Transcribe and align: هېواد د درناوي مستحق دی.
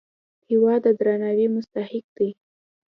هېواد 0.49 0.81
د 0.85 0.87
درناوي 0.99 1.47
مستحق 1.55 2.05
دی. 2.17 2.29